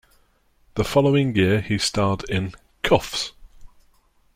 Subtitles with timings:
[0.73, 2.53] The following year he starred in
[2.83, 3.33] "Kuffs".